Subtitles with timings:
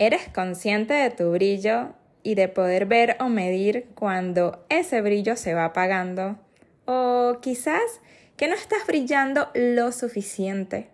[0.00, 1.90] ¿Eres consciente de tu brillo
[2.22, 6.38] y de poder ver o medir cuando ese brillo se va apagando?
[6.86, 8.00] O quizás
[8.38, 10.88] que no estás brillando lo suficiente.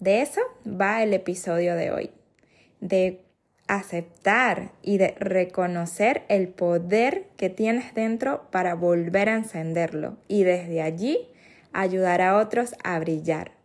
[0.00, 2.10] De eso va el episodio de hoy,
[2.82, 3.24] de
[3.68, 10.82] aceptar y de reconocer el poder que tienes dentro para volver a encenderlo y desde
[10.82, 11.26] allí
[11.72, 13.57] ayudar a otros a brillar.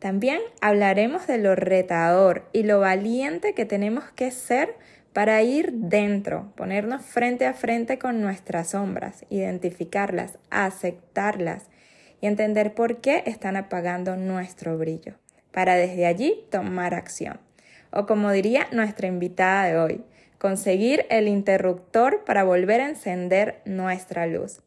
[0.00, 4.74] También hablaremos de lo retador y lo valiente que tenemos que ser
[5.12, 11.64] para ir dentro, ponernos frente a frente con nuestras sombras, identificarlas, aceptarlas
[12.22, 15.16] y entender por qué están apagando nuestro brillo,
[15.52, 17.38] para desde allí tomar acción.
[17.92, 20.04] O como diría nuestra invitada de hoy,
[20.38, 24.62] conseguir el interruptor para volver a encender nuestra luz.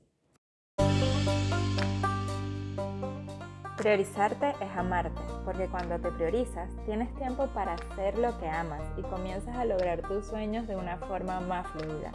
[3.84, 9.02] Priorizarte es amarte, porque cuando te priorizas tienes tiempo para hacer lo que amas y
[9.02, 12.14] comienzas a lograr tus sueños de una forma más fluida.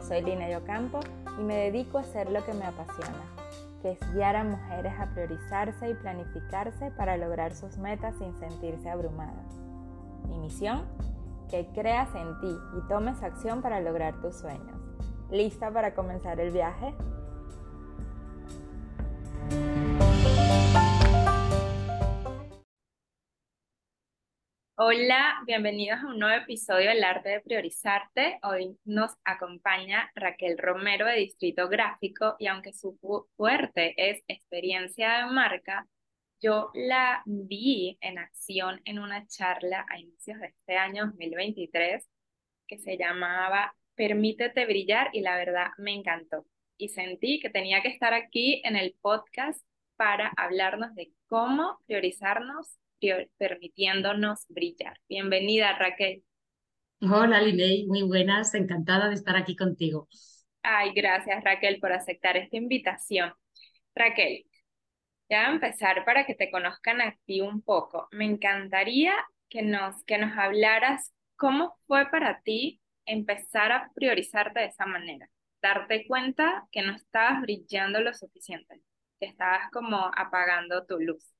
[0.00, 0.98] Soy Lina Yocampo
[1.38, 3.22] y me dedico a hacer lo que me apasiona,
[3.82, 8.90] que es guiar a mujeres a priorizarse y planificarse para lograr sus metas sin sentirse
[8.90, 9.54] abrumadas.
[10.26, 10.86] Mi misión,
[11.48, 14.76] que creas en ti y tomes acción para lograr tus sueños.
[15.30, 16.96] ¿Lista para comenzar el viaje?
[24.78, 28.38] Hola, bienvenidos a un nuevo episodio del arte de priorizarte.
[28.42, 32.98] Hoy nos acompaña Raquel Romero de Distrito Gráfico y aunque su
[33.36, 35.88] fuerte es experiencia de marca,
[36.42, 42.06] yo la vi en acción en una charla a inicios de este año 2023
[42.66, 46.44] que se llamaba Permítete brillar y la verdad me encantó.
[46.76, 49.58] Y sentí que tenía que estar aquí en el podcast
[49.96, 52.76] para hablarnos de cómo priorizarnos
[53.38, 54.98] permitiéndonos brillar.
[55.08, 56.22] Bienvenida, Raquel.
[57.00, 60.08] Hola, Liney, muy buenas, encantada de estar aquí contigo.
[60.62, 63.32] Ay, gracias, Raquel, por aceptar esta invitación.
[63.94, 64.44] Raquel,
[65.28, 69.12] ya a empezar para que te conozcan a ti un poco, me encantaría
[69.48, 75.28] que nos, que nos hablaras cómo fue para ti empezar a priorizarte de esa manera,
[75.62, 78.82] darte cuenta que no estabas brillando lo suficiente,
[79.20, 81.35] que estabas como apagando tu luz.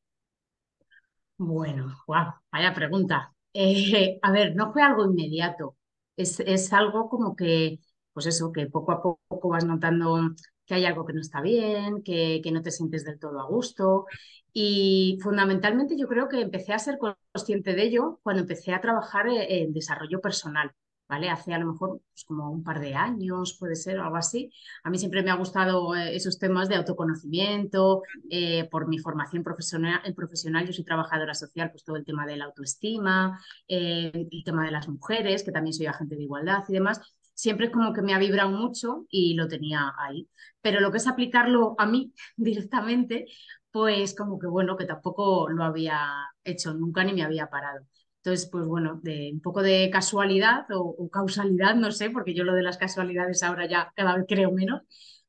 [1.38, 3.32] Bueno, wow, vaya pregunta.
[3.52, 5.76] Eh, a ver, no fue algo inmediato,
[6.16, 7.78] es, es algo como que,
[8.12, 10.18] pues eso, que poco a poco vas notando
[10.64, 13.46] que hay algo que no está bien, que, que no te sientes del todo a
[13.46, 14.06] gusto.
[14.52, 19.28] Y fundamentalmente yo creo que empecé a ser consciente de ello cuando empecé a trabajar
[19.28, 20.72] eh, en desarrollo personal.
[21.08, 21.30] ¿Vale?
[21.30, 24.50] Hace a lo mejor pues, como un par de años, puede ser, o algo así.
[24.84, 29.42] A mí siempre me ha gustado eh, esos temas de autoconocimiento, eh, por mi formación
[29.42, 34.44] profesional, profesional, yo soy trabajadora social, pues todo el tema de la autoestima, eh, el
[34.44, 37.00] tema de las mujeres, que también soy agente de igualdad y demás.
[37.34, 40.28] Siempre es como que me ha vibrado mucho y lo tenía ahí.
[40.62, 43.26] Pero lo que es aplicarlo a mí directamente,
[43.70, 46.00] pues como que bueno, que tampoco lo había
[46.44, 47.86] hecho nunca ni me había parado.
[48.26, 52.54] Entonces, pues bueno, de un poco de casualidad o, causalidad, no sé, porque yo lo
[52.54, 54.82] de las casualidades ahora ya cada vez creo menos,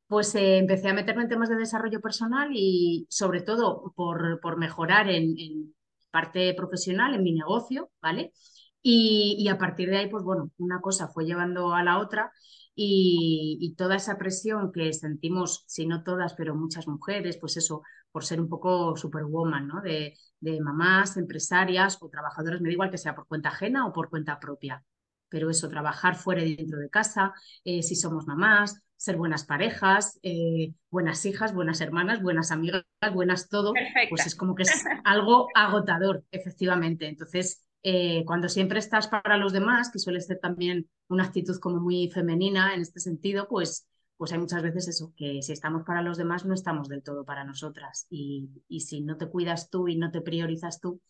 [0.07, 5.09] pues eh, empecé a meterme en temas de desarrollo personal y sobre todo por, mejorar
[5.11, 5.75] en,
[6.09, 8.33] parte profesional, en mi negocio, ¿vale?
[8.81, 12.31] Y, y, a partir de ahí, pues bueno, una cosa fue llevando a la otra
[12.73, 17.83] y, y, toda esa presión que sentimos, si no todas, pero muchas mujeres, pues eso,
[18.11, 19.81] por ser un poco superwoman, ¿no?
[19.81, 23.93] De, de mamás, empresarias o trabajadoras, me da igual que sea por cuenta ajena o
[23.93, 24.83] por cuenta propia.
[25.29, 27.33] Pero eso, trabajar fuera y dentro de casa,
[27.63, 32.83] eh, si somos mamás, ser buenas parejas, eh, buenas hijas, buenas hermanas, buenas amigas,
[33.13, 33.73] buenas todo,
[34.09, 34.71] pues es como que es
[35.03, 37.07] algo agotador, efectivamente.
[37.07, 41.79] Entonces, eh, cuando siempre estás para los demás, que suele ser también una actitud como
[41.79, 46.01] muy femenina en este sentido, pues pues hay muchas veces eso, que si estamos para
[46.01, 48.07] los demás no estamos del todo para nosotras.
[48.09, 51.01] Y, si no te cuidas tú y no te priorizas tú,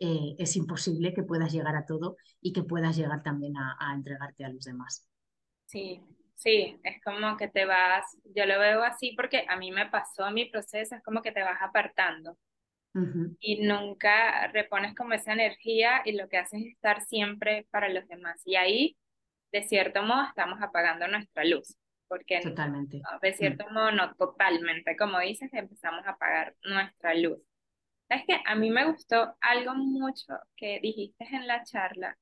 [0.00, 4.44] eh, es imposible que puedas llegar a todo y que puedas llegar también a, entregarte
[4.44, 5.08] a los demás.
[5.64, 6.02] Sí,
[6.34, 10.30] sí, es como que te vas, yo lo veo así porque a mí me pasó
[10.32, 12.36] mi proceso, es como que te vas apartando.
[13.40, 18.08] Y nunca repones como esa energía y lo que haces es estar siempre para los
[18.08, 18.40] demás.
[18.46, 18.96] Y ahí,
[19.52, 21.76] de cierto modo, estamos apagando nuestra luz
[22.08, 23.00] porque totalmente.
[23.22, 27.38] de cierto modo no totalmente, como dices, empezamos a apagar nuestra luz.
[28.08, 32.16] Es que a mí me gustó algo mucho que dijiste en la charla,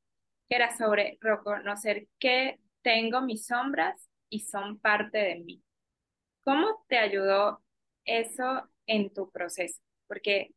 [0.49, 5.63] que era sobre reconocer que tengo mis sombras y son parte de mí.
[6.45, 7.63] ¿Cómo te ayudó
[8.05, 9.81] eso en tu proceso?
[10.07, 10.51] Porque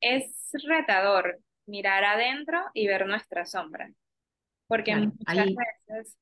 [0.00, 3.90] es retador mirar adentro y ver nuestra sombra.
[4.66, 6.18] Porque Claro, muchas ahí, veces,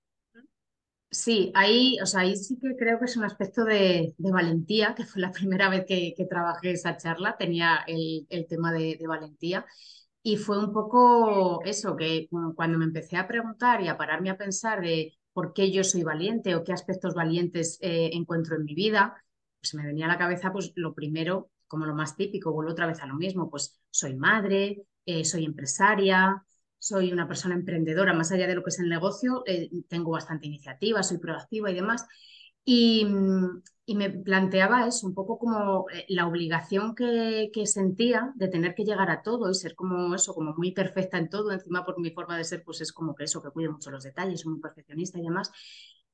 [1.13, 5.05] sí, ahí, o sea, ahí sí que creo que es un aspecto de, valentía, que
[5.05, 9.65] fue la primera vez que, trabajé esa charla, tenía el, tema de, valentía.
[10.23, 14.37] Y fue un poco eso, que cuando me empecé a preguntar y a pararme a
[14.37, 18.75] pensar de por qué yo soy valiente o qué aspectos valientes eh, encuentro en mi
[18.75, 19.17] vida,
[19.61, 22.87] pues me venía a la cabeza pues lo primero, como lo más típico, vuelvo otra
[22.87, 26.45] vez a lo mismo, pues soy madre, eh, soy empresaria,
[26.83, 30.49] soy una persona emprendedora, más allá de lo que es el negocio, eh, tengo bastante
[30.49, 32.05] iniciativa, soy proactiva y demás.
[32.65, 38.33] Y, mm, y me planteaba eso, un poco como eh, la obligación que, que sentía
[38.35, 41.53] de tener que llegar a todo y ser como eso, como muy perfecta en todo.
[41.53, 44.03] Encima, por mi forma de ser, pues es como que eso, que cuido mucho los
[44.05, 45.53] detalles, soy muy perfeccionista y demás.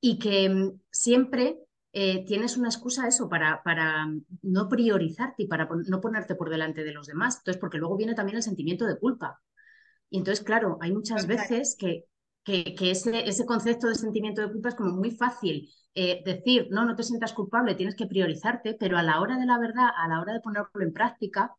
[0.03, 1.59] Y que mm, siempre
[1.93, 4.07] eh, tienes una excusa eso para, para
[4.43, 7.39] no priorizarte y para no ponerte por delante de los demás.
[7.39, 9.41] Entonces, porque luego viene también el sentimiento de culpa.
[10.11, 12.05] Y entonces, claro, hay muchas veces que,
[12.45, 16.69] que, que ese, ese concepto de sentimiento de culpa es como muy fácil eh, decir,
[16.71, 19.89] no, no te sientas culpable, tienes que priorizarte, pero a la hora de la verdad,
[19.97, 21.55] a la hora de ponerlo en práctica,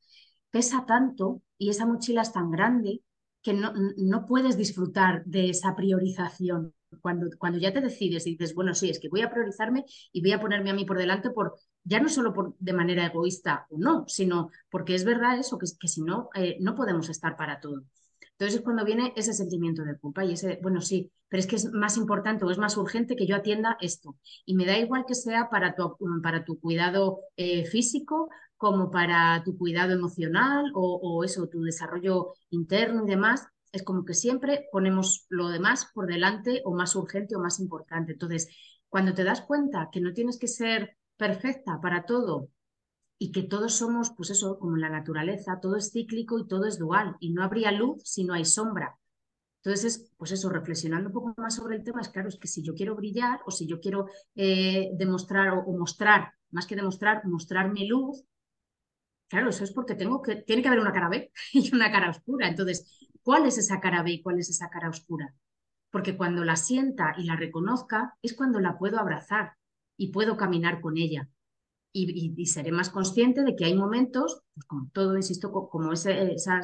[0.49, 3.01] pesa tanto y esa mochila es tan grande
[3.41, 6.73] que no, no puedes disfrutar de esa priorización.
[7.01, 10.21] Cuando, cuando ya te decides y dices, bueno, sí, es que voy a priorizarme y
[10.21, 11.53] voy a ponerme a mí por delante por,
[11.83, 15.67] ya no solo por, de manera egoísta o no, sino porque es verdad eso, que,
[15.79, 17.83] que si no, eh, no podemos estar para todo.
[18.39, 21.57] Entonces es cuando viene ese sentimiento de culpa y ese, bueno, sí, pero es que
[21.57, 24.15] es más importante o es más urgente que yo atienda esto.
[24.45, 29.43] Y me da igual que sea para tu, para tu cuidado eh, físico, como para
[29.43, 33.45] tu cuidado emocional o, o eso, tu desarrollo interno y demás.
[33.73, 38.13] Es como que siempre ponemos lo demás por delante o más urgente o más importante.
[38.13, 38.47] Entonces,
[38.87, 42.47] cuando te das cuenta que no tienes que ser perfecta para todo
[43.21, 46.65] y que todos somos, pues eso, como en la naturaleza, todo es cíclico y todo
[46.65, 48.97] es dual, y no habría luz si no hay sombra.
[49.57, 52.47] Entonces, es, pues eso, reflexionando un poco más sobre el tema, es claro, es que
[52.47, 56.77] si yo quiero brillar o si yo quiero eh, demostrar o, o, mostrar, más que
[56.77, 58.23] demostrar, mostrar mi luz,
[59.27, 62.09] claro, eso es porque tengo que, tiene que haber una cara B y una cara
[62.09, 62.47] oscura.
[62.47, 65.35] Entonces, ¿cuál es esa cara B y cuál es esa cara oscura?
[65.91, 69.57] Porque cuando la sienta y la reconozca, es cuando la puedo abrazar
[69.97, 71.29] y puedo caminar con ella
[71.91, 76.11] y, seré más consciente de que hay momentos, pues como todo, insisto, como esa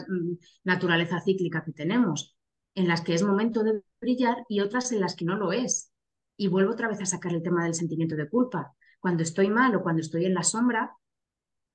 [0.08, 2.36] mm, naturaleza cíclica que tenemos,
[2.76, 5.92] en las que es momento de brillar y otras en las que no lo es.
[6.38, 8.76] Y vuelvo otra vez a sacar el tema del sentimiento de culpa.
[9.00, 10.96] Cuando estoy mal o cuando estoy en la sombra,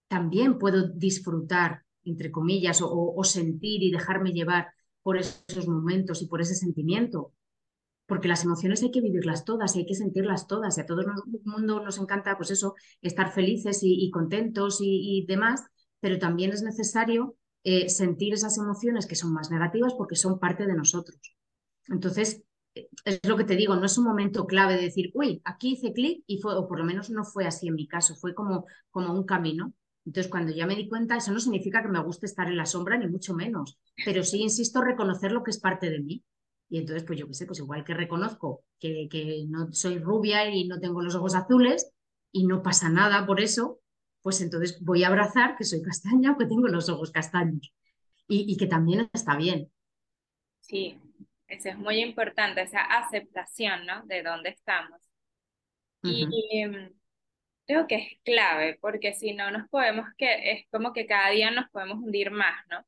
[0.09, 4.69] también puedo disfrutar, entre comillas, o sentir y dejarme llevar
[5.03, 7.33] por esos momentos y por ese sentimiento
[8.11, 11.03] porque las emociones hay que vivirlas todas y hay que sentirlas todas y a todo
[11.03, 11.07] el
[11.45, 15.65] mundo nos encanta pues eso, estar felices y, contentos y, y, demás,
[16.01, 20.67] pero también es necesario eh, sentir esas emociones que son más negativas porque son parte
[20.67, 21.21] de nosotros.
[21.87, 22.43] Entonces,
[22.75, 25.93] es lo que te digo, no es un momento clave de decir, uy, aquí hice
[25.93, 28.67] clic y fue, o por lo menos no fue así en mi caso, fue como,
[28.91, 29.73] como un camino.
[30.05, 32.67] Entonces, cuando ya me di cuenta, eso no significa que me guste estar en la
[32.67, 36.25] sombra, ni mucho menos, pero sí, insisto, reconocer lo que es parte de mí.
[36.71, 40.49] Y entonces, pues yo qué sé, pues igual que reconozco que, que, no soy rubia
[40.49, 41.93] y no tengo los ojos azules
[42.33, 43.81] y no pasa nada por eso,
[44.23, 47.75] pues entonces voy a abrazar que soy castaña o que tengo los ojos castaños.
[48.29, 49.69] Y, y que también está bien.
[50.61, 50.97] Sí,
[51.49, 54.07] eso es muy importante, esa aceptación, ¿no?
[54.07, 55.01] De dónde estamos.
[56.05, 56.93] Uh Y em,
[57.67, 61.51] creo que es clave, porque si no nos podemos, que es como que cada día
[61.51, 62.85] nos podemos hundir más, ¿no?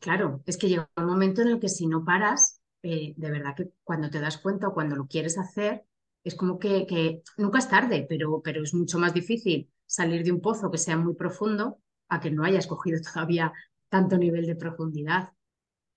[0.00, 3.54] Claro, es que llega un momento en el que si no paras, eh, de verdad
[3.56, 5.84] que cuando te das cuenta o cuando lo quieres hacer,
[6.24, 10.32] es como que, que nunca es tarde, pero, pero es mucho más difícil salir de
[10.32, 11.78] un pozo que sea muy profundo
[12.08, 13.52] a que no hayas cogido todavía
[13.88, 15.32] tanto nivel de profundidad.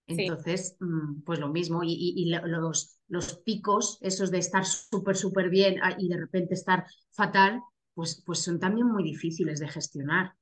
[0.08, 5.16] Entonces, mm, pues lo mismo, y, y, y los, los picos, esos de estar súper,
[5.16, 7.62] súper bien ah, y de repente estar fatal,
[7.94, 10.34] pues, pues son también muy difíciles de gestionar.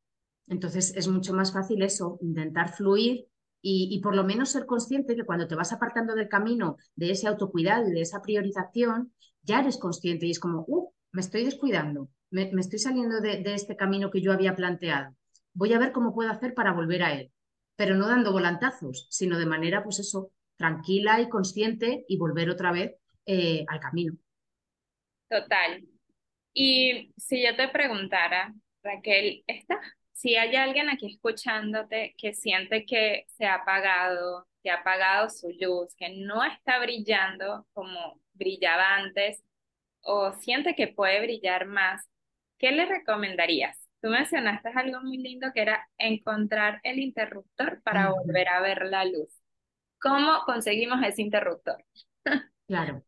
[0.48, 3.28] Entonces, es mucho más fácil eso, intentar fluir
[3.62, 7.28] y, por lo menos ser consciente que cuando te vas apartando del camino de ese
[7.28, 12.10] autocuidado y de esa priorización, ya eres consciente y es como, uh, me estoy descuidando,
[12.30, 15.16] me, me estoy saliendo de, de este camino que yo había planteado.
[15.54, 17.32] Voy a ver cómo puedo hacer para volver a él
[17.80, 22.74] pero no dando volantazos, sino de manera, pues eso, tranquila y consciente y volver otra
[22.74, 24.18] vez eh, al camino.
[25.30, 25.88] total.
[26.54, 29.80] Y si yo te preguntara, Raquel, ¿está,
[30.22, 35.50] si hay alguien aquí escuchándote que siente que se ha apagado, que ha apagado su
[35.60, 39.44] luz, que no está brillando como brillaba antes,
[40.02, 42.08] o siente que puede brillar más,
[42.58, 43.78] ¿qué le recomendarías?
[44.02, 48.26] Tú mencionaste algo muy lindo que era encontrar el interruptor para Uh -huh.
[48.26, 49.30] volver a ver la luz.
[50.02, 51.84] ¿Cómo conseguimos ese interruptor?
[52.68, 53.04] Claro.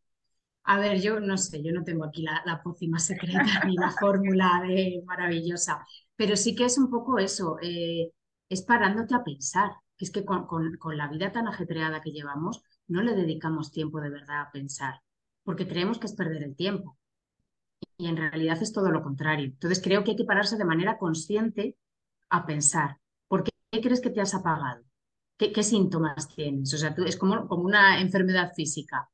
[0.65, 3.91] A ver, yo no sé, yo no tengo aquí la, la pócima secreta ni la
[3.91, 5.85] fórmula de maravillosa,
[6.21, 8.11] pero sí que es un poco eso, eh,
[8.47, 13.01] es parándote a pensar, es que con, con, la vida tan ajetreada que llevamos, no
[13.01, 15.01] le dedicamos tiempo de verdad a pensar,
[15.43, 16.95] porque creemos que es perder el tiempo.
[17.97, 19.45] Y en realidad es todo lo contrario.
[19.45, 21.75] Entonces creo que hay que pararse de manera consciente
[22.29, 24.83] a pensar, ¿por qué crees que te has apagado?
[25.37, 26.71] ¿Qué, qué síntomas tienes?
[26.71, 29.09] O sea, tú, es como, como una enfermedad física.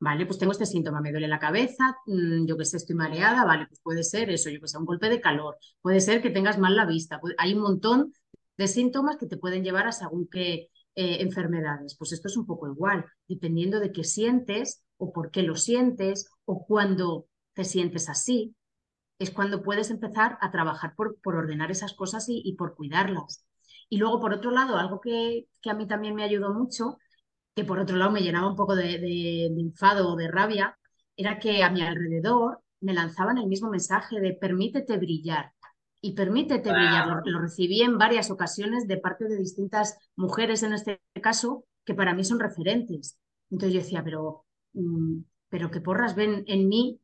[0.00, 3.44] Vale, pues tengo este síntoma, me duele la cabeza, mm, yo que sé, estoy mareada,
[3.44, 6.30] vale, pues puede ser eso, yo que sé, un golpe de calor, puede ser que
[6.30, 8.12] tengas mal la vista, hay un montón
[8.56, 11.96] de síntomas que te pueden llevar a según qué eh, enfermedades.
[11.96, 16.30] Pues esto es un poco igual, dependiendo de qué sientes o por qué lo sientes
[16.44, 18.54] o cuándo te sientes así,
[19.18, 23.44] es cuando puedes empezar a trabajar por, por ordenar esas cosas y, y, por cuidarlas.
[23.88, 26.98] Y luego, por otro lado, algo que, que a mí también me ayudó mucho
[27.54, 30.76] que por otro lado me llenaba un poco de, de, enfado o de rabia,
[31.16, 35.52] era que a mi alrededor me lanzaban el mismo mensaje de permítete brillar.
[36.00, 37.22] Y permítete brillar.
[37.24, 42.12] Lo, recibí en varias ocasiones de parte de distintas mujeres en este caso, que para
[42.12, 43.18] mí son referentes.
[43.50, 44.44] Entonces yo decía, pero,
[44.74, 47.00] mm, pero que porras ven en mí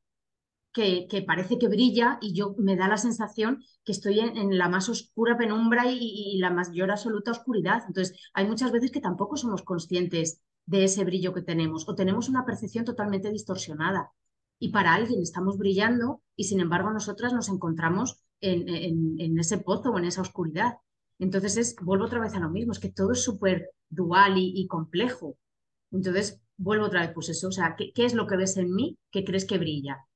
[0.73, 4.89] que, parece que brilla y yo me da la sensación que estoy en, la más
[4.89, 7.83] oscura penumbra y, y, la mayor absoluta oscuridad.
[7.87, 12.29] Entonces, hay muchas veces que tampoco somos conscientes de ese brillo que tenemos o tenemos
[12.29, 14.12] una percepción totalmente distorsionada.
[14.59, 19.99] Y para alguien estamos brillando y sin embargo nosotras nos encontramos en, ese pozo o
[19.99, 20.75] en esa oscuridad.
[21.19, 24.53] Entonces, es, vuelvo otra vez a lo mismo, es que todo es súper dual y,
[24.55, 25.37] y, complejo.
[25.91, 28.75] Entonces, vuelvo otra vez, pues eso, o sea, ¿qué, ¿qué es lo que ves en
[28.75, 30.07] mí que crees que brilla?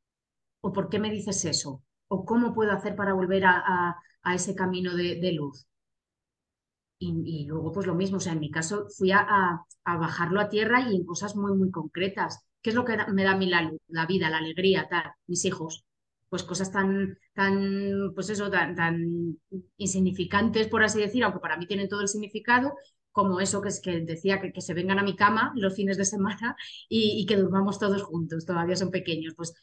[0.67, 1.83] ¿O por qué me dices eso?
[2.09, 5.67] ¿O cómo puedo hacer para volver a, a, ese camino de, de luz?
[6.99, 9.21] Y, y, luego, pues lo mismo, o sea, en mi caso fui a,
[9.85, 12.47] a, bajarlo a tierra y en cosas muy, muy concretas.
[12.63, 15.13] ¿Qué es lo que me da a mí la luz, la vida, la alegría, tal?
[15.27, 15.85] Mis hijos.
[16.31, 19.39] Pues cosas tan, tan, pues eso, tan, tan
[19.77, 22.73] insignificantes, por así decir, aunque para mí tienen todo el significado,
[23.13, 25.99] como eso que, es que decía que, que, se vengan a mi cama los fines
[25.99, 26.57] de semana
[26.89, 29.35] y, y, que durmamos todos juntos, todavía son pequeños.
[29.37, 29.55] Pues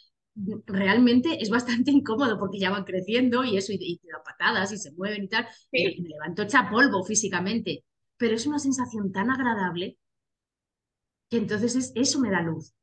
[0.65, 4.71] realmente es bastante incómodo porque ya van creciendo y eso, y, y te dan patadas
[4.71, 5.47] y se mueven y tal.
[5.71, 5.95] Sí.
[5.97, 7.83] Y me levanto hecha polvo físicamente,
[8.17, 9.97] pero es una sensación tan agradable
[11.29, 12.73] que entonces es, eso me da luz.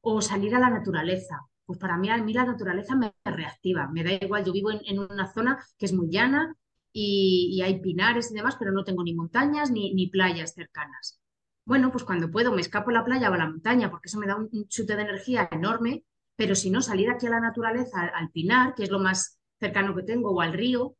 [0.00, 1.40] O salir a la naturaleza.
[1.64, 3.88] Pues para mí, a mí la naturaleza me reactiva.
[3.92, 6.54] Me da igual, yo vivo en, en una zona que es muy llana
[6.92, 11.20] y, y, hay pinares y demás, pero no tengo ni montañas ni, ni playas cercanas.
[11.64, 14.18] Bueno, pues cuando puedo me escapo a la playa o a la montaña porque eso
[14.18, 16.04] me da un, un chute de energía enorme
[16.36, 19.94] pero si no, salir aquí a la naturaleza, al, pinar, que es lo más cercano
[19.94, 20.96] que tengo, o al río,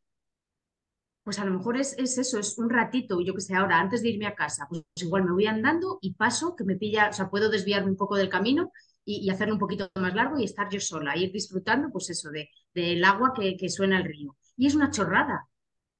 [1.23, 4.01] pues a lo mejor es, es eso, es un ratito, yo que sé, ahora, antes
[4.01, 7.13] de irme a casa, pues, igual me voy andando y paso, que me pilla, o
[7.13, 8.71] sea, puedo desviarme un poco del camino
[9.03, 12.29] y, y hacerlo un poquito más largo y estar yo sola, ir disfrutando, pues eso,
[12.31, 14.37] de, del agua que, suena el río.
[14.55, 15.47] Y es una chorrada,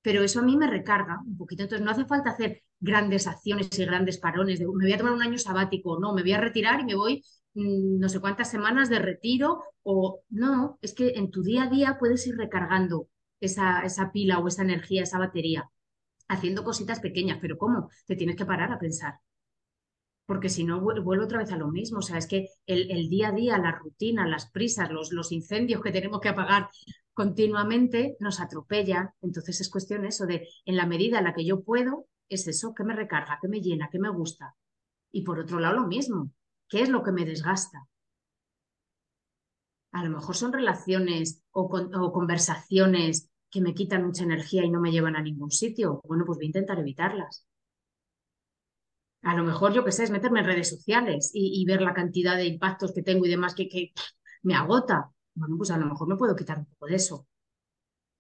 [0.01, 1.63] pero eso a mí me recarga un poquito.
[1.63, 5.13] Entonces no hace falta hacer grandes acciones y grandes parones de me voy a tomar
[5.13, 7.23] un año sabático, no, me voy a retirar y me voy
[7.57, 11.97] no sé cuántas semanas de retiro o no, es que en tu día a día
[11.99, 13.09] puedes ir recargando
[13.39, 15.69] esa, esa pila o esa energía, esa batería,
[16.27, 17.89] haciendo cositas pequeñas, pero ¿cómo?
[18.05, 19.15] Te tienes que parar a pensar.
[20.25, 21.99] Porque si no, vuelvo otra vez a lo mismo.
[21.99, 25.31] O sea, es que el, el día a día, la rutina, las prisas, los, los
[25.31, 26.69] incendios que tenemos que apagar
[27.13, 29.09] continuamente nos atropellan.
[29.21, 32.73] Entonces es cuestión eso de, en la medida en la que yo puedo, es eso,
[32.75, 34.53] que me recarga, que me llena, que me gusta.
[35.11, 36.29] Y por otro lado, lo mismo.
[36.69, 37.87] ¿Qué es lo que me desgasta?
[39.93, 44.69] A lo mejor son relaciones o, con, o, conversaciones que me quitan mucha energía y
[44.69, 46.01] no me llevan a ningún sitio.
[46.03, 47.45] Bueno, pues voy a intentar evitarlas.
[49.23, 52.35] A lo mejor, yo qué sé, es meterme en redes sociales y, ver la cantidad
[52.37, 53.93] de impactos que tengo y demás que,
[54.43, 55.09] me agota.
[55.33, 57.27] Bueno, pues a lo mejor me puedo quitar un poco de eso.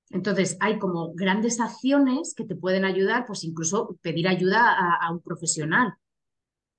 [0.09, 5.21] Entonces, hay como grandes acciones que te pueden ayudar, pues incluso pedir ayuda a un
[5.21, 5.97] profesional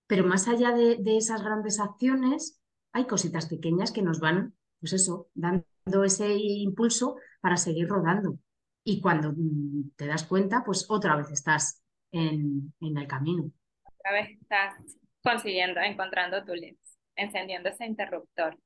[0.09, 2.61] pero más allá de, de, esas grandes acciones,
[2.93, 8.38] hay cositas pequeñas que nos van, pues eso, dando ese impulso para seguir rodando.
[8.83, 13.50] Y cuando mm, te das cuenta, pues otra vez estás en, en el camino.
[13.85, 14.75] Otra vez estás
[15.23, 16.79] consiguiendo, encontrando tu luz,
[17.15, 18.59] encendiendo ese interruptor.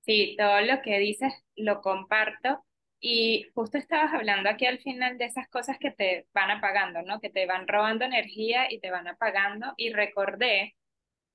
[0.00, 2.64] Sí, todo lo que dices lo comparto.
[2.98, 7.20] Y justo estabas hablando aquí al final de esas cosas que te van apagando, ¿no?
[7.20, 9.72] Que te van robando energía y te van apagando.
[9.76, 10.74] Y recordé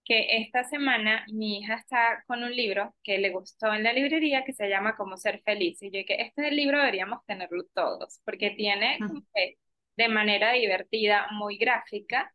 [0.06, 4.46] que esta semana mi hija está con un libro que le gustó en la librería
[4.46, 5.82] que se llama Cómo ser feliz.
[5.82, 9.58] Y yo que este libro deberíamos tenerlo todos, porque tiene como que,
[9.98, 12.32] de manera divertida, muy gráfica,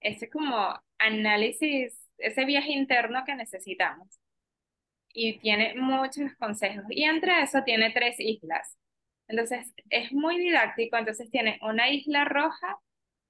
[0.00, 4.20] es como análisis, ese viaje interno que necesitamos.
[5.12, 6.84] Y tiene muchos consejos.
[6.90, 8.76] Y entre eso tiene tres islas.
[9.28, 10.96] Entonces, es muy didáctico.
[10.98, 12.78] Entonces, tiene una isla roja,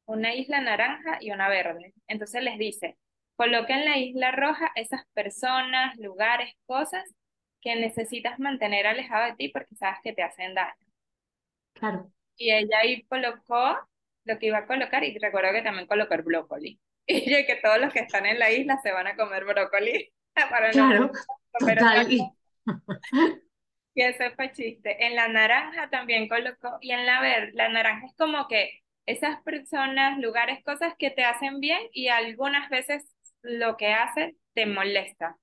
[0.06, 1.94] una isla naranja y una verde.
[2.08, 2.96] Entonces, les dice,
[3.36, 7.04] coloca en la isla roja esas personas, lugares, cosas
[7.60, 10.74] que necesitas mantener alejado de ti porque sabes que te hacen daño.
[11.74, 12.10] Claro.
[12.36, 13.78] Y ella ahí colocó
[14.24, 16.80] lo que iba a colocar y recuerdo que también colocó el brócoli.
[17.08, 20.12] Y que todos los que están en la isla se van a comer brócoli.
[20.50, 21.12] Para claro,
[21.58, 22.08] total.
[23.94, 25.06] Y ese fue chiste.
[25.06, 29.40] En la naranja también colocó, y en la verde, la naranja es como que esas
[29.42, 33.15] personas, lugares, cosas que te hacen bien y algunas veces
[33.46, 35.38] lo que hacen te molesta.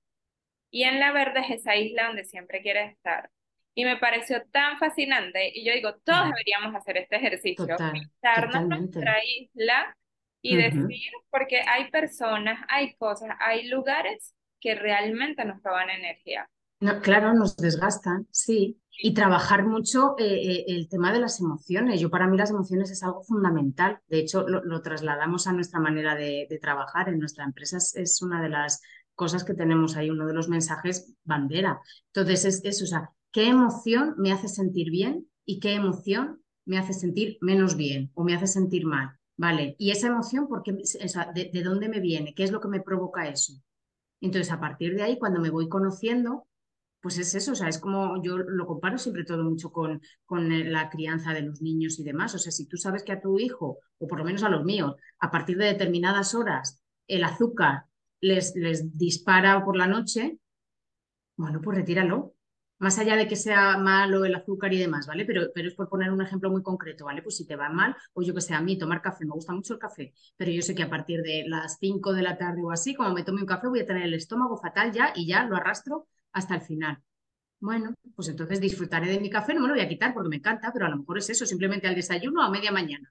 [0.70, 3.30] Y en la verde es esa isla donde siempre quieres estar.
[3.74, 5.50] Y me pareció tan fascinante.
[5.54, 7.76] Y yo digo, todos deberíamos hacer este ejercicio.
[7.92, 9.96] Pintarnos nuestra isla
[10.42, 16.48] y decir, porque hay personas, hay cosas, hay lugares que realmente nos roban energía.
[16.80, 18.78] No, claro, nos desgastan, sí.
[18.96, 22.00] Y trabajar mucho eh, eh, el tema de las emociones.
[22.00, 23.98] Yo para mí las emociones es algo fundamental.
[24.08, 27.08] De hecho, lo, trasladamos a nuestra manera de, trabajar.
[27.08, 28.80] En nuestra empresa es, una de las
[29.14, 31.80] cosas que tenemos ahí, uno de los mensajes bandera.
[32.12, 36.78] Entonces, es eso, o sea, ¿qué emoción me hace sentir bien y qué emoción me
[36.78, 39.18] hace sentir menos bien o me hace sentir mal?
[39.36, 39.74] ¿Vale?
[39.78, 42.34] Y esa emoción, porque, de, ¿de dónde me viene?
[42.34, 43.54] ¿Qué es lo que me provoca eso?
[44.20, 46.46] Entonces, a partir de ahí, cuando me voy conociendo,
[47.04, 50.50] pues es eso, o sea, es como yo lo comparo siempre todo mucho con, con
[50.50, 52.34] eh, la crianza de los niños y demás.
[52.34, 54.64] O sea, si tú sabes que a tu hijo, o por lo menos a los
[54.64, 57.84] míos, a partir de determinadas horas, el azúcar
[58.22, 60.38] les, les dispara por la noche,
[61.36, 62.34] bueno, pues retíralo.
[62.78, 65.26] Más allá de que sea malo el azúcar y demás, ¿vale?
[65.26, 67.20] Pero, pero es por poner un ejemplo muy concreto, ¿vale?
[67.20, 69.52] Pues si te va mal, o yo que sé, a mí tomar café, me gusta
[69.52, 72.62] mucho el café, pero yo sé que a partir de las 5 de la tarde
[72.64, 75.26] o así, como me tome un café, voy a tener el estómago fatal ya y
[75.26, 77.02] ya lo arrastro hasta el final.
[77.60, 80.36] Bueno, pues entonces disfrutaré de mi café, no me lo voy a quitar porque me
[80.36, 83.10] encanta, pero a lo mejor es eso, simplemente al desayuno a media mañana.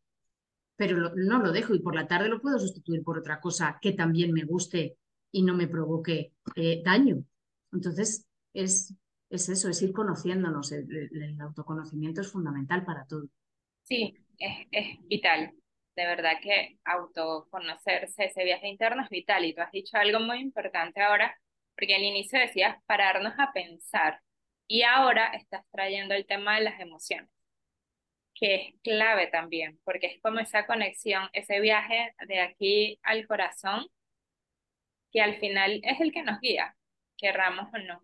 [0.76, 3.94] Pero no lo dejo y por la tarde lo puedo sustituir por otra cosa que
[3.94, 4.98] también me guste
[5.32, 7.24] y no me provoque eh, daño.
[7.72, 8.94] Entonces, es,
[9.30, 10.72] es eso, es ir conociéndonos.
[10.72, 13.26] El, autoconocimiento es fundamental para todo.
[13.84, 15.52] Sí, es, es vital.
[15.96, 19.46] De verdad que autoconocerse, ese viaje interno es vital.
[19.46, 21.36] Y tú has dicho algo muy importante ahora,
[21.76, 24.22] porque al inicio decías pararnos a pensar
[24.68, 27.30] y ahora estás trayendo el tema de las emociones,
[28.34, 33.88] que es clave también, porque es como esa conexión, ese viaje de aquí al corazón,
[35.12, 36.76] que al final es el que nos guía,
[37.18, 38.04] querramos o no.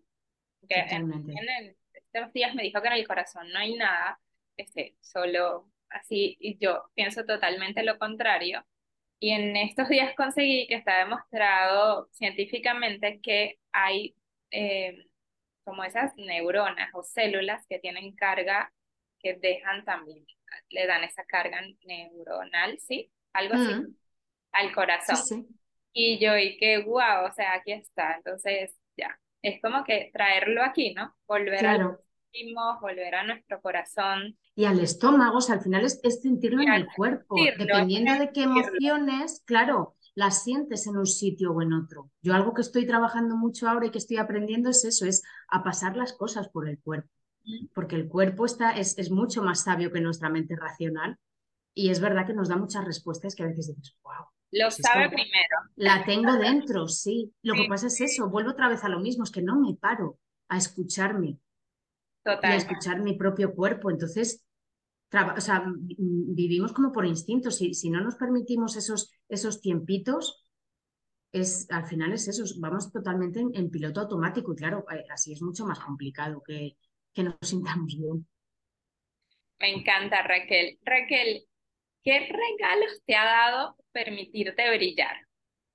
[0.68, 4.20] Que en, estos días me dijo que en el corazón no hay nada,
[4.56, 8.64] este, solo así, y yo pienso totalmente lo contrario.
[9.20, 14.16] Y en estos días conseguí que está demostrado científicamente que hay
[14.50, 15.06] eh,
[15.62, 18.72] como esas neuronas o células que tienen carga
[19.20, 20.26] que dejan también,
[20.70, 23.12] le dan esa carga neuronal, ¿sí?
[23.34, 23.96] Algo así, mm.
[24.52, 25.46] al corazón.
[25.92, 28.16] Y yo, y que wow, o sea, aquí está.
[28.16, 31.14] Entonces, ya, es como que traerlo aquí, ¿no?
[31.26, 31.98] Volver a
[32.80, 34.38] volver a nuestro corazón.
[34.54, 38.42] Y al estómago, o sea, al final es, sentirlo en el cuerpo, dependiendo de qué
[38.42, 42.10] emociones, claro, las sientes en un sitio o en otro.
[42.20, 45.62] Yo algo que estoy trabajando mucho ahora y que estoy aprendiendo es eso, es a
[45.62, 47.08] pasar las cosas por el cuerpo.
[47.74, 51.16] Porque el cuerpo está, es, es mucho más sabio que nuestra mente racional
[51.74, 54.26] y es verdad que nos da muchas respuestas que a veces dices, wow.
[54.52, 55.56] Lo sabe primero.
[55.76, 57.32] La tengo dentro, sí.
[57.42, 59.74] Lo que pasa es eso, vuelvo otra vez a lo mismo, es que no me
[59.74, 61.38] paro a escucharme.
[62.22, 62.50] Total.
[62.50, 63.90] Y a escuchar mi propio cuerpo.
[63.90, 64.44] Entonces,
[65.12, 67.50] o sea, vivimos como por instinto.
[67.50, 70.44] Si, si no nos permitimos esos, esos tiempitos,
[71.32, 75.42] es, al final es eso, vamos totalmente en, piloto automático y claro, eh, así es
[75.42, 76.76] mucho más complicado que,
[77.12, 78.26] que nos sintamos bien.
[79.58, 80.78] Me encanta, Raquel.
[80.82, 81.44] Raquel,
[82.02, 85.16] ¿qué regalos te ha dado permitirte brillar?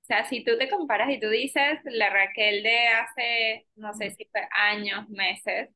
[0.02, 4.12] O sea, si tú te comparas y tú dices, la Raquel de hace, no sé
[4.12, 5.70] si fue años, meses,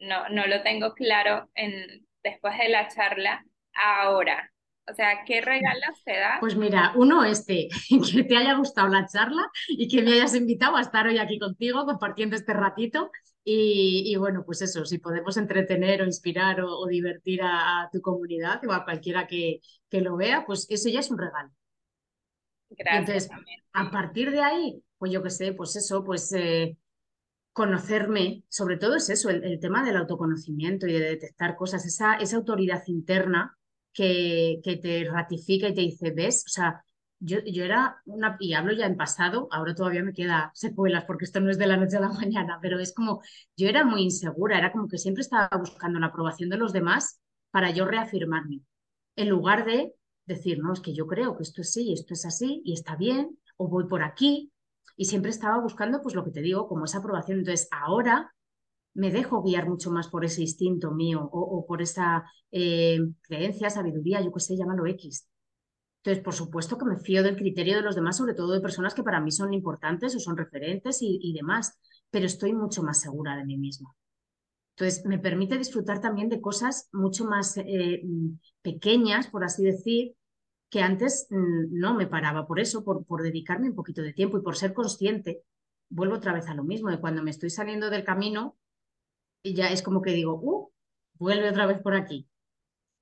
[0.00, 4.52] no, no lo tengo claro en, después de la charla ahora?
[4.88, 6.36] O sea, ¿qué regalos te da?
[6.38, 7.68] Pues mira, uno este,
[8.14, 11.38] que te haya gustado la charla y que me hayas invitado a estar hoy aquí
[11.38, 13.10] contigo compartiendo este ratito.
[13.48, 18.72] Y, bueno, pues eso, si podemos entretener o inspirar o, divertir a, tu comunidad o
[18.72, 21.50] a cualquiera que, que lo vea, pues eso ya es un regalo.
[22.70, 23.28] Gracias.
[23.28, 23.30] Entonces,
[23.72, 26.76] a partir de ahí, pues yo qué sé, pues eso, pues eh,
[27.56, 32.36] conocerme, sobre todo es eso, el, tema del autoconocimiento y de detectar cosas, esa, esa
[32.36, 33.56] autoridad interna
[33.94, 36.84] que, que, te ratifica y te dice, ves, o sea,
[37.18, 41.24] yo, yo era una, y hablo ya en pasado, ahora todavía me queda secuelas porque
[41.24, 43.22] esto no es de la noche a la mañana, pero es como,
[43.56, 47.22] yo era muy insegura, era como que siempre estaba buscando la aprobación de los demás
[47.50, 48.60] para yo reafirmarme,
[49.16, 49.94] en lugar de
[50.26, 52.96] decir, no, es que yo creo que esto es sí, esto es así y está
[52.96, 54.52] bien, o voy por aquí,
[54.96, 57.38] y siempre estaba buscando, pues lo que te digo, como esa aprobación.
[57.38, 58.32] Entonces, ahora
[58.94, 64.22] me dejo guiar mucho más por ese instinto mío o, por esa eh, creencia, sabiduría,
[64.22, 65.28] yo qué sé, llámalo X.
[65.98, 68.94] Entonces, por supuesto que me fío del criterio de los demás, sobre todo de personas
[68.94, 71.78] que para mí son importantes o son referentes y, demás,
[72.10, 73.92] pero estoy mucho más segura de mí misma.
[74.76, 78.02] Entonces, me permite disfrutar también de cosas mucho más eh,
[78.62, 80.14] pequeñas, por así decir,
[80.76, 84.42] que antes mm, no me paraba por eso, por, dedicarme un poquito de tiempo y
[84.42, 85.42] por ser consciente.
[85.88, 88.58] Vuelvo otra vez a lo mismo, de cuando me estoy saliendo del camino,
[89.42, 90.70] ya es como que digo, uh,
[91.14, 92.28] vuelve otra vez por aquí.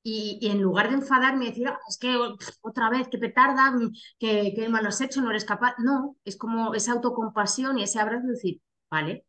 [0.04, 2.16] Y, en lugar de enfadarme y decir, ah, es que
[2.60, 5.74] otra vez, que petarda, mm, que, que mal has hecho, no eres capaz.
[5.78, 9.26] No, es como esa autocompasión y ese abrazo de decir, vale,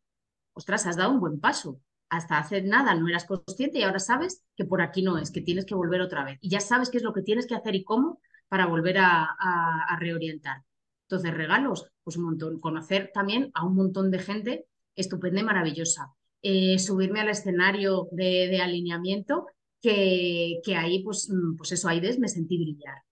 [0.52, 1.80] ostras, has dado un buen paso.
[2.10, 5.40] Hasta hace nada no eras consciente y ahora sabes que por aquí no es, que
[5.40, 6.38] tienes que volver otra vez.
[6.42, 9.96] Y ya sabes qué es lo que tienes que hacer y cómo para volver a,
[9.98, 10.62] reorientar.
[11.08, 12.60] Entonces, regalos, pues un montón.
[12.60, 16.14] Conocer también a un montón de gente estupenda y maravillosa.
[16.42, 19.46] Eh, subirme al escenario de, alineamiento,
[19.80, 23.02] que, que, ahí, pues, mm, pues eso, ahí ves, me sentí brillar.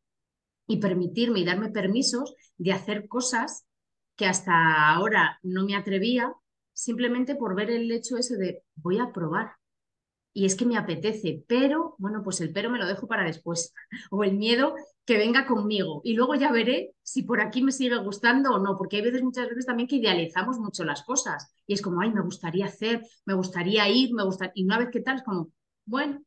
[0.66, 3.66] Y permitirme y darme permisos de hacer cosas
[4.16, 6.32] que hasta ahora no me atrevía,
[6.72, 9.52] simplemente por ver el hecho ese de voy a probar.
[10.36, 13.72] Y es que me apetece, pero, bueno, pues el pero me lo dejo para después.
[14.10, 14.74] O el miedo
[15.06, 16.00] que venga conmigo.
[16.04, 19.22] Y luego ya veré si por aquí me sigue gustando o no, porque hay veces,
[19.22, 21.52] muchas veces también que idealizamos mucho las cosas.
[21.66, 24.52] Y es como, ay, me gustaría hacer, me gustaría ir, me gustaría...
[24.56, 25.50] Y una vez que tal, es como,
[25.86, 26.22] bueno,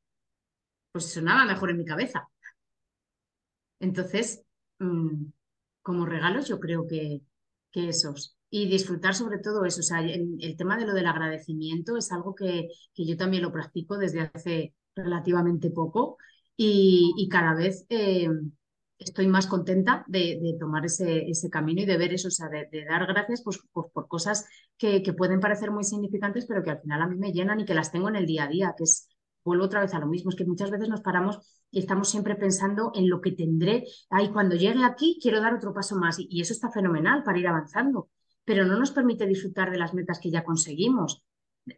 [0.91, 2.29] pues sonaba mejor en mi cabeza.
[3.79, 4.43] Entonces,
[4.79, 5.25] mm,
[5.81, 7.21] como regalos, yo creo que,
[7.71, 8.36] que esos.
[8.49, 9.81] Y disfrutar sobre todo eso.
[9.81, 13.51] O sea, el, tema de lo del agradecimiento es algo que, que yo también lo
[13.51, 16.17] practico desde hace relativamente poco
[16.55, 18.29] y, y cada vez eh,
[18.99, 22.85] estoy más contenta de, tomar ese, ese, camino y de ver eso, o sea, de,
[22.85, 24.45] dar gracias pues, por, por cosas
[24.77, 27.65] que, que, pueden parecer muy significantes, pero que al final a mí me llenan y
[27.65, 29.07] que las tengo en el día a día, que es,
[29.43, 31.39] vuelvo otra vez a lo mismo, es que muchas veces nos paramos
[31.71, 35.73] y estamos siempre pensando en lo que tendré, ay, cuando llegue aquí quiero dar otro
[35.73, 38.09] paso más y, eso está fenomenal para ir avanzando,
[38.47, 41.21] pero no nos permite disfrutar de las metas que ya conseguimos.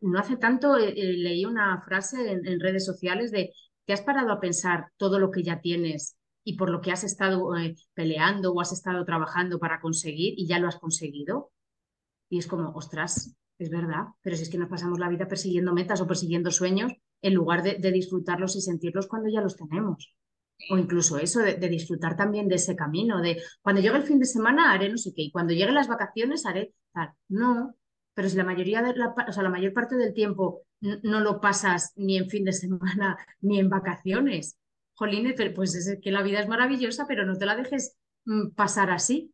[0.01, 3.51] No hace tanto eh, eh, leí una frase en, redes sociales de,
[3.86, 7.03] ¿te has parado a pensar todo lo que ya tienes y por lo que has
[7.03, 11.51] estado eh, peleando o has estado trabajando para conseguir y ya lo has conseguido.
[12.29, 15.73] Y es como, ostras, es verdad, pero si es que nos pasamos la vida persiguiendo
[15.73, 20.15] metas o persiguiendo sueños en lugar de, disfrutarlos y sentirlos cuando ya los tenemos.
[20.69, 24.26] O incluso eso, de, disfrutar también de ese camino, de cuando llegue el fin de
[24.26, 27.12] semana haré no sé qué, y cuando lleguen las vacaciones haré tal.
[27.30, 27.76] No,
[28.13, 31.39] pero si la mayoría de la, o sea, la mayor parte del tiempo no lo
[31.39, 34.58] pasas ni en fin de semana ni en vacaciones,
[34.93, 37.95] jolín, pues es que la vida es maravillosa, pero no te la dejes
[38.26, 39.34] mm, pasar así.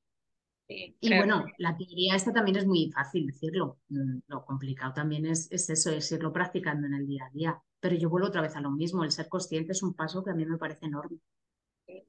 [0.68, 3.80] y bueno, la teoría esta también es muy fácil decirlo.
[3.90, 7.62] Mm, lo complicado también es, es eso, es irlo practicando en el día a día.
[7.86, 10.32] Pero yo vuelvo otra vez a lo mismo, el ser consciente es un paso que
[10.32, 11.20] a mí me parece enorme.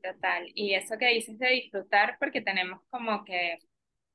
[0.02, 0.50] total.
[0.54, 3.58] Y eso que dices de disfrutar, porque tenemos como que,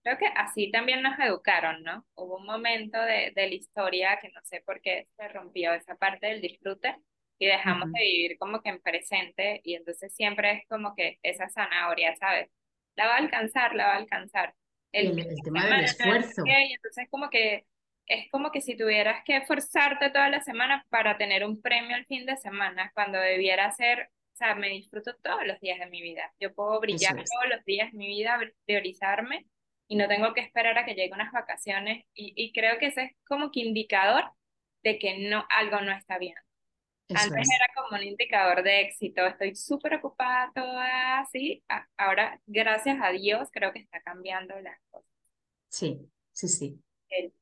[0.02, 2.04] creo que así también nos educaron, ¿no?
[2.16, 5.94] Hubo un momento de, de la historia que no sé por qué se rompió esa
[5.98, 6.96] parte del disfrute,
[7.38, 11.48] y dejamos de vivir como que en presente y entonces siempre es como que esa
[11.48, 12.50] zanahoria, ¿sabes?
[12.96, 14.56] La va a alcanzar, la va a alcanzar.
[14.92, 16.44] El, tema del esfuerzo.
[16.44, 17.68] y entonces como que
[18.12, 22.06] es como que si tuvieras que esforzarte toda la semana para tener un premio el
[22.06, 26.02] fin de semana, cuando debiera ser, o sea, me disfruto todos los días de mi
[26.02, 26.34] vida.
[26.40, 29.46] Yo puedo brillar todos los días de mi vida, priorizarme
[29.88, 33.04] y no tengo que esperar a que lleguen unas vacaciones y, y creo que ese
[33.04, 34.26] es como que indicador
[34.84, 36.36] de que no, algo no está bien.
[37.14, 41.64] Antes era como un indicador de éxito, estoy súper ocupada, toda así.
[41.98, 45.10] Ahora, gracias a Dios, creo que está cambiando las cosas.
[45.70, 46.82] Sí, sí, sí.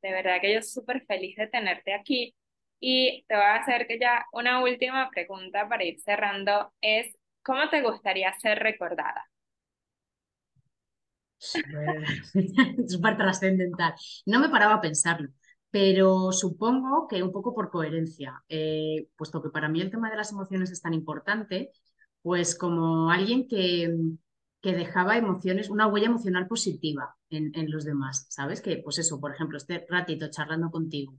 [0.01, 2.35] De verdad que yo súper feliz de tenerte aquí.
[2.79, 7.69] Y te voy a hacer que ya una última pregunta para ir cerrando es, ¿cómo
[7.69, 9.25] te gustaría ser recordada?
[12.87, 13.93] Súper trascendental.
[14.25, 15.29] No me paraba a pensarlo
[15.71, 20.17] pero supongo que un poco por coherencia, eh, puesto que para mí el tema de
[20.17, 21.71] las emociones es tan importante,
[22.21, 23.95] pues como alguien que,
[24.61, 28.61] que dejaba emociones, una huella emocional positiva en, en, los demás, ¿sabes?
[28.61, 31.17] Que pues eso, por ejemplo, este ratito charlando contigo,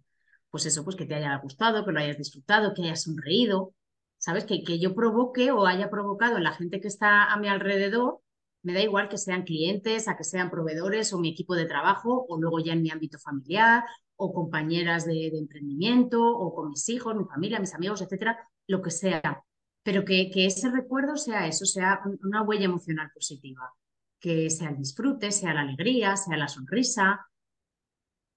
[0.50, 3.74] pues eso, pues que te haya gustado, que lo hayas disfrutado, que hayas sonreído,
[4.18, 4.44] ¿sabes?
[4.44, 8.20] Que, que yo provoque o haya provocado en la gente que está a mi alrededor
[8.62, 12.26] Me da igual que sean clientes, a que sean proveedores o mi equipo de trabajo
[12.28, 13.84] o luego ya en mi ámbito familiar
[14.16, 18.90] o compañeras de, emprendimiento o con mis hijos, mi familia, mis amigos, etcétera, lo que
[18.90, 19.42] sea.
[19.82, 23.72] Pero que, que ese recuerdo sea eso, sea una huella emocional positiva.
[24.18, 27.26] Que sea el disfrute, sea la alegría, sea la sonrisa,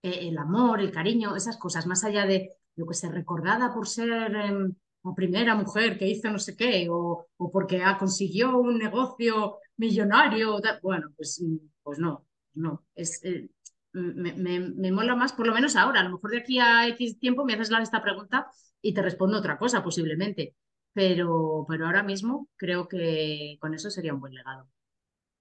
[0.02, 3.88] eh, el amor, el cariño, esas cosas, más allá de lo que se recordada por
[3.88, 8.58] ser em, la primera mujer que hizo no sé qué, o, o porque ha, consiguió
[8.58, 12.26] un negocio millonario, bueno, pues, mm, pues no,
[12.56, 13.50] no, es, eh,
[13.94, 17.20] me, me, mola más, por lo menos ahora, a lo mejor de aquí a X
[17.20, 18.48] tiempo me haces esta pregunta
[18.82, 20.56] y te respondo otra cosa posiblemente,
[20.94, 24.70] pero, pero ahora mismo creo que con eso sería un buen legado.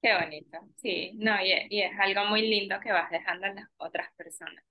[0.01, 3.69] Qué bonito, sí, no, y, y es algo muy lindo que vas dejando en las
[3.77, 4.65] otras personas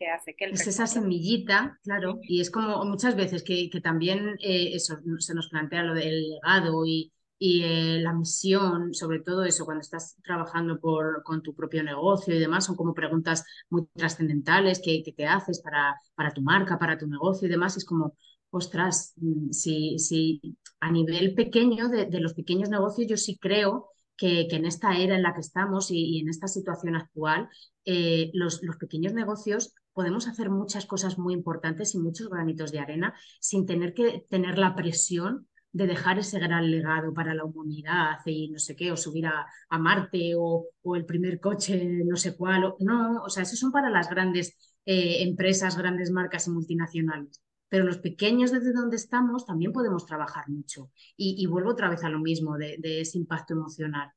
[0.00, 3.80] que hace que el Es esa semillita, claro, y es como muchas veces que, que
[3.82, 9.20] también eh, eso se nos plantea lo del legado y, y eh, la misión, sobre
[9.20, 13.44] todo eso, cuando estás trabajando por, con tu propio negocio y demás, son como preguntas
[13.68, 17.76] muy trascendentales que, que, te haces para, para tu marca, para tu negocio y demás,
[17.76, 18.14] es como,
[18.50, 20.40] ostras, mm, si, si
[20.80, 25.22] a nivel pequeño, de, los pequeños negocios, yo sí creo que, en esta era en
[25.22, 27.48] la que estamos y, en esta situación actual,
[27.84, 33.14] eh, los, pequeños negocios podemos hacer muchas cosas muy importantes y muchos granitos de arena
[33.40, 38.50] sin tener que tener la presión de dejar ese gran legado para la humanidad y
[38.50, 39.46] no sé qué, o subir a,
[39.78, 42.74] Marte o, el primer coche, no sé cuál.
[42.80, 47.40] No, o sea, esos son para las grandes eh, empresas, grandes marcas y multinacionales.
[47.70, 50.90] Pero los pequeños desde donde estamos también podemos trabajar mucho.
[51.16, 54.10] Y, vuelvo otra vez a lo mismo de, ese impacto emocional.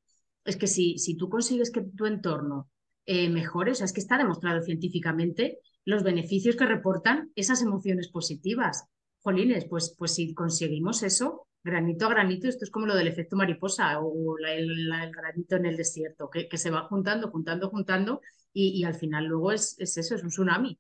[0.44, 2.70] Es que si, si tú consigues que tu entorno
[3.06, 3.74] eh, mejores.
[3.74, 8.86] O sea, es que está demostrado científicamente los beneficios que reportan esas emociones positivas.
[9.20, 13.36] Jolines, pues, pues si conseguimos eso, granito a granito, esto es como lo del efecto
[13.36, 18.22] mariposa o el, granito en el desierto, que, que, se va juntando, juntando, juntando
[18.54, 20.80] y, y al final luego es, es, eso, es un tsunami.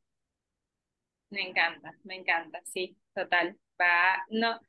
[1.33, 3.57] Me encanta, me encanta, sí, total.
[3.79, 4.59] Va, no,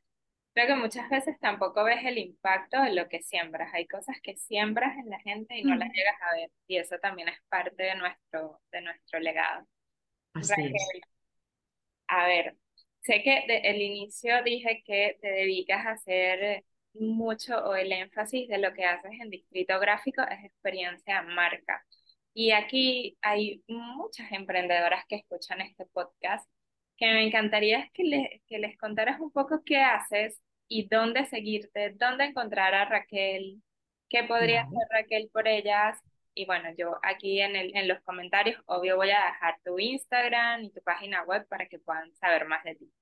[0.54, 3.74] Creo que muchas veces tampoco ves el impacto de lo que siembras.
[3.74, 6.50] Hay cosas que siembras en la gente y no las llegas a ver.
[6.68, 9.66] Y eso también es parte de nuestro, de nuestro legado.
[10.32, 11.00] Así Raquel, es.
[12.06, 12.56] A ver,
[13.00, 18.48] sé que desde el inicio dije que te dedicas a hacer mucho o el énfasis
[18.48, 21.84] de lo que haces en Distrito Gráfico es experiencia marca.
[22.32, 26.48] Y aquí hay muchas emprendedoras que escuchan este podcast
[26.96, 31.90] que me encantaría que, le, que les contaras un poco qué haces y dónde seguirte,
[31.90, 33.62] dónde encontrar a Raquel,
[34.08, 35.98] qué podría hacer Raquel por ellas.
[36.34, 40.64] Y bueno, yo aquí en, el, en los comentarios, obvio, voy a dejar tu Instagram
[40.64, 42.92] y tu página web para que puedan saber más de ti.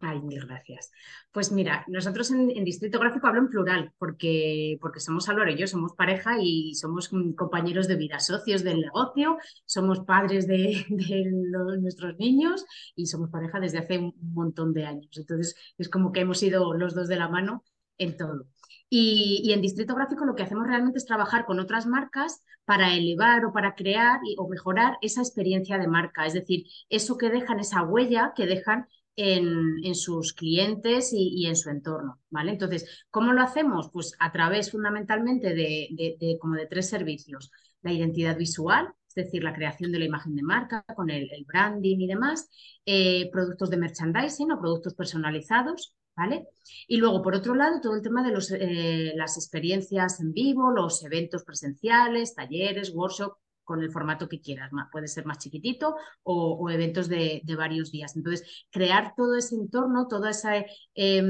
[0.00, 0.92] Ay, mil gracias.
[1.32, 5.66] Pues mira, nosotros en, Distrito Gráfico hablo en plural, porque, porque somos Álvaro y yo,
[5.66, 10.86] somos pareja y somos compañeros de vida, socios del negocio, somos padres de,
[11.80, 15.10] nuestros niños y somos pareja desde hace un montón de años.
[15.16, 17.64] Entonces, es como que hemos ido los dos de la mano
[17.98, 18.46] en todo.
[18.88, 22.94] Y, y, en Distrito Gráfico lo que hacemos realmente es trabajar con otras marcas para
[22.94, 27.28] elevar o para crear y, o mejorar esa experiencia de marca, es decir, eso que
[27.28, 28.86] dejan, esa huella que dejan
[29.18, 32.52] en, sus clientes y, en su entorno, ¿vale?
[32.52, 33.90] Entonces, ¿cómo lo hacemos?
[33.92, 37.50] Pues a través fundamentalmente de, como de tres servicios.
[37.82, 41.44] La identidad visual, es decir, la creación de la imagen de marca con el, el
[41.44, 42.48] branding y demás,
[42.86, 46.46] eh, productos de merchandising o productos personalizados, ¿vale?
[46.86, 50.70] Y luego, por otro lado, todo el tema de los, eh, las experiencias en vivo,
[50.70, 53.36] los eventos presenciales, talleres, workshops,
[53.68, 54.70] con el formato que quieras.
[54.90, 58.16] Puede ser más chiquitito o, o eventos de, de, varios días.
[58.16, 61.22] Entonces, crear todo ese entorno, toda esa eh,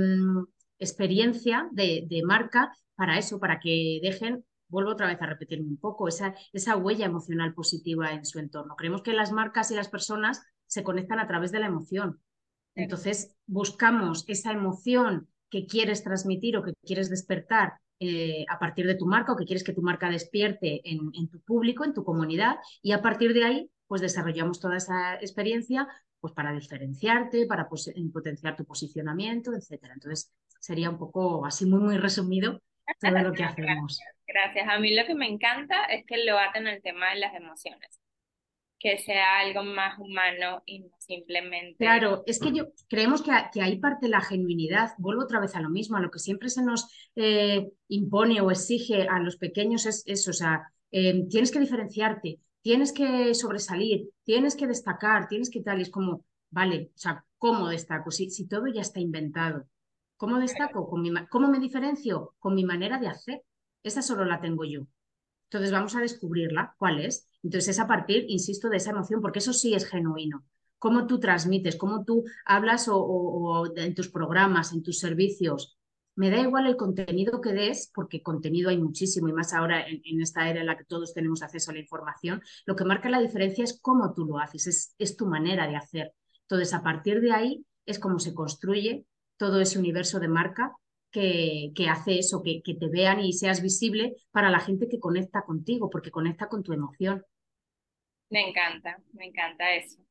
[0.78, 5.78] experiencia de, de, marca para eso, para que dejen, vuelvo otra vez a repetirme un
[5.78, 8.76] poco, esa, esa huella emocional positiva en su entorno.
[8.76, 12.20] Creemos que las marcas y las personas se conectan a través de la emoción.
[12.76, 18.94] Entonces, buscamos esa emoción que quieres transmitir o que quieres despertar eh, a partir de
[18.94, 22.04] tu marca o que quieres que tu marca despierte en, en, tu público, en tu
[22.04, 25.88] comunidad, y a partir de ahí, pues desarrollamos toda esa experiencia
[26.20, 29.94] pues para diferenciarte, para pues, potenciar tu posicionamiento, etcétera.
[29.94, 32.60] Entonces, sería un poco así muy, muy resumido
[33.00, 33.98] todo lo que hacemos.
[33.98, 34.14] Gracias.
[34.26, 34.68] Gracias.
[34.68, 38.00] A mí lo que me encanta es que lo aten el tema de las emociones
[38.78, 41.76] que sea algo más humano y no simplemente...
[41.78, 44.92] Claro, es que yo creemos que, que ahí parte la genuinidad.
[44.98, 48.50] Vuelvo otra vez a lo mismo, a lo que siempre se nos eh, impone o
[48.50, 54.10] exige a los pequeños es eso, o sea, eh, tienes que diferenciarte, tienes que sobresalir,
[54.24, 58.10] tienes que destacar, tienes que tal, y es como, vale, o sea, ¿cómo destaco?
[58.10, 59.66] Si, si todo ya está inventado.
[60.16, 60.88] ¿Cómo destaco?
[60.88, 62.34] Con mi, ¿Cómo me diferencio?
[62.38, 63.42] Con mi manera de hacer.
[63.84, 64.80] esa solo la tengo yo.
[65.44, 67.27] Entonces vamos a descubrirla, ¿cuál es?
[67.42, 70.44] Entonces es a partir, insisto, de esa emoción, porque eso sí es genuino.
[70.78, 75.76] Cómo tú transmites, cómo tú hablas o, en tus programas, en tus servicios.
[76.14, 80.20] Me da igual el contenido que des, porque contenido hay muchísimo y más ahora en,
[80.20, 82.42] esta era en la que todos tenemos acceso a la información.
[82.66, 85.76] Lo que marca la diferencia es cómo tú lo haces, es, es tu manera de
[85.76, 86.12] hacer.
[86.42, 90.72] Entonces, a partir de ahí es como se construye todo ese universo de marca
[91.10, 95.42] que, hace eso, que, que, te vean y seas visible para la gente que conecta
[95.42, 97.24] contigo, porque conecta con tu emoción.
[98.30, 100.02] Me encanta, me encanta eso.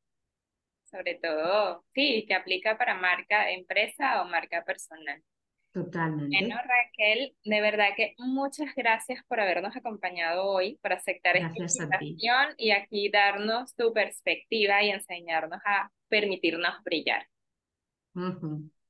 [0.90, 5.22] Sobre todo, sí, te aplica para marca empresa o marca personal.
[5.70, 6.36] Totalmente.
[6.38, 12.54] Bueno, Raquel, de verdad que muchas gracias por habernos acompañado hoy, por aceptar esta invitación
[12.56, 17.26] y aquí darnos tu perspectiva y enseñarnos a permitirnos brillar.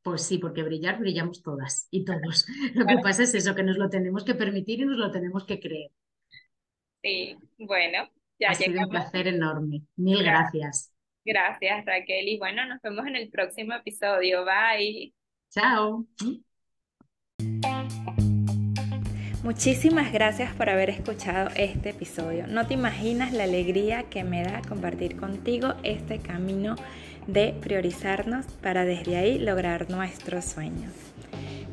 [0.08, 2.46] Pues sí, porque brillar brillamos todas y todos.
[2.74, 5.44] Lo que pasa es eso, que nos lo tenemos que permitir y nos lo tenemos
[5.44, 5.90] que creer.
[7.02, 8.08] Sí, bueno,
[8.40, 9.82] ya ha sido un placer enorme.
[9.96, 10.94] Mil gracias.
[11.26, 12.26] Gracias, Raquel.
[12.26, 14.46] Y bueno, nos vemos en el próximo episodio.
[14.46, 15.12] Bye.
[15.50, 16.06] Chao.
[19.44, 22.46] Muchísimas gracias por haber escuchado este episodio.
[22.46, 26.76] No te imaginas la alegría que me da compartir contigo este camino
[27.28, 30.92] de priorizarnos para desde ahí lograr nuestros sueños.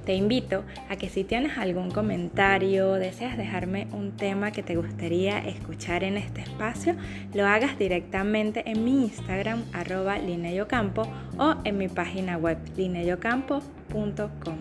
[0.06, 5.39] Te invito a que si tienes algún comentario, deseas dejarme un tema que te gustaría
[5.39, 6.96] escuchar en este espacio,
[7.34, 11.08] lo hagas directamente en mi Instagram arroba lineyocampo
[11.39, 14.58] o en mi página web lineyocampo.com.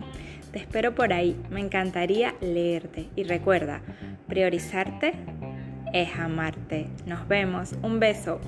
[0.51, 3.83] Te espero por ahí, me encantaría leerte y recuerda,
[4.27, 5.13] priorizarte
[5.93, 6.87] es amarte.
[7.05, 8.41] Nos vemos, un beso.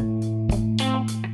[0.00, 1.29] thank you